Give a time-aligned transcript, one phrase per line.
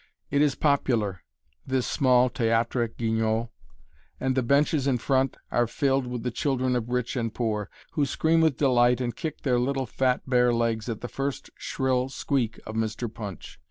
[0.31, 1.21] It is popular
[1.63, 3.49] this small "Théâtre Guignol,"
[4.19, 8.07] and the benches in front are filled with the children of rich and poor, who
[8.07, 12.59] scream with delight and kick their little, fat bare legs at the first shrill squeak
[12.65, 13.13] of Mr.
[13.13, 13.59] Punch.